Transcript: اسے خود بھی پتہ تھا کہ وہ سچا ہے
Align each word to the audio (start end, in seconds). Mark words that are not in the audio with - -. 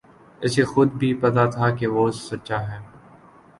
اسے 0.41 0.63
خود 0.71 0.89
بھی 0.99 1.09
پتہ 1.21 1.45
تھا 1.53 1.69
کہ 1.77 1.87
وہ 1.87 2.03
سچا 2.19 2.59
ہے 2.69 2.79